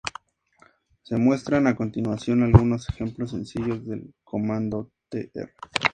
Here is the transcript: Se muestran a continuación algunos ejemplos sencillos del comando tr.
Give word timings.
Se 1.03 1.15
muestran 1.15 1.67
a 1.67 1.75
continuación 1.75 2.41
algunos 2.41 2.89
ejemplos 2.89 3.29
sencillos 3.29 3.85
del 3.85 4.15
comando 4.23 4.89
tr. 5.09 5.29